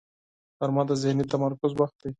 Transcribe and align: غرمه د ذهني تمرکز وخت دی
غرمه 0.59 0.83
د 0.87 0.91
ذهني 1.03 1.25
تمرکز 1.33 1.71
وخت 1.79 1.95
دی 2.01 2.09